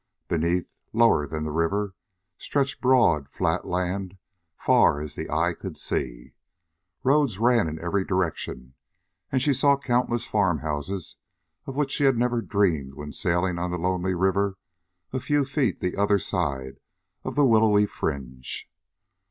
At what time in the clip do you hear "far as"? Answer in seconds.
4.57-5.13